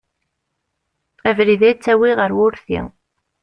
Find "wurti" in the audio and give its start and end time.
2.37-2.79